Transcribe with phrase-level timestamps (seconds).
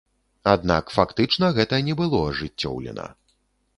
[0.53, 3.05] Аднак, фактычна гэта не было ажыццёўлена.